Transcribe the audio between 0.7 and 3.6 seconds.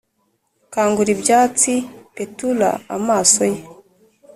kangura ibyatsi, petulant-amaso ye